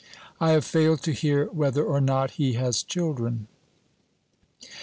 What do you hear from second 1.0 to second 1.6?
to hear